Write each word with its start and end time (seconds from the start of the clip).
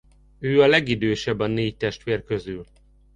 Ő 0.39 0.61
a 0.61 0.67
legidősebb 0.67 1.39
a 1.39 1.47
négy 1.47 1.77
testvér 1.77 2.23
közül. 2.23 2.65